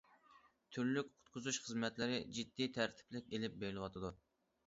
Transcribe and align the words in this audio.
تۈرلۈك 0.75 1.09
قۇتقۇزۇش 1.17 1.59
خىزمەتلىرى 1.65 2.17
جىددىي، 2.37 2.71
تەرتىپلىك 2.77 3.31
ئېلىپ 3.35 3.61
بېرىلىۋاتىدۇ. 3.65 4.13